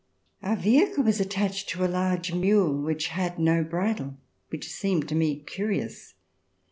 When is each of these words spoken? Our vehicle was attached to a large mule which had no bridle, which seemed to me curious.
Our 0.41 0.55
vehicle 0.55 1.03
was 1.03 1.19
attached 1.19 1.69
to 1.69 1.85
a 1.85 1.85
large 1.87 2.33
mule 2.33 2.75
which 2.81 3.09
had 3.09 3.37
no 3.37 3.63
bridle, 3.63 4.17
which 4.49 4.67
seemed 4.67 5.07
to 5.09 5.15
me 5.15 5.41
curious. 5.43 6.15